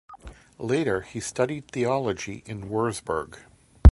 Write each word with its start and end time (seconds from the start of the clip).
Later 0.57 1.01
he 1.01 1.19
studied 1.19 1.67
theology 1.69 2.41
in 2.47 2.69
Wurzburg. 2.71 3.37